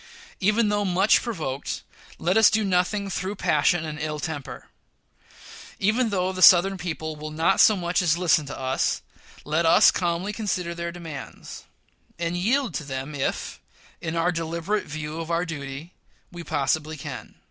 Even 0.39 0.69
though 0.69 0.83
much 0.83 1.21
provoked, 1.21 1.83
let 2.17 2.35
us 2.35 2.49
do 2.49 2.65
nothing 2.65 3.07
through 3.07 3.35
passion 3.35 3.85
and 3.85 3.99
ill 3.99 4.19
temper. 4.19 4.65
Even 5.77 6.09
though 6.09 6.31
the 6.31 6.41
Southern 6.41 6.75
people 6.75 7.15
will 7.15 7.29
not 7.29 7.59
so 7.59 7.75
much 7.77 8.01
as 8.01 8.17
listen 8.17 8.47
to 8.47 8.59
us, 8.59 9.03
let 9.45 9.63
us 9.63 9.91
calmly 9.91 10.33
consider 10.33 10.73
their 10.73 10.91
demands, 10.91 11.65
and 12.17 12.35
yield 12.35 12.73
to 12.73 12.83
them 12.83 13.13
if, 13.13 13.61
in 14.01 14.15
our 14.15 14.31
deliberate 14.31 14.85
view 14.85 15.19
of 15.19 15.29
our 15.29 15.45
duty, 15.45 15.93
we 16.31 16.43
possibly 16.43 16.97
can. 16.97 17.35